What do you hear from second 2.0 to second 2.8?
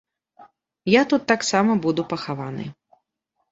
пахаваны.